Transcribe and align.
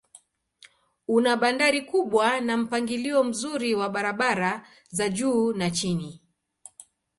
Una 1.07 1.33
bandari 1.41 1.81
kubwa 1.85 2.41
na 2.41 2.57
mpangilio 2.57 3.23
mzuri 3.23 3.75
wa 3.75 3.89
barabara 3.89 4.67
za 4.89 5.09
juu 5.09 5.53
na 5.53 5.71
chini. 5.71 6.21